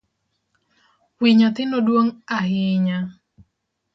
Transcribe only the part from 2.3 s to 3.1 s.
ahinya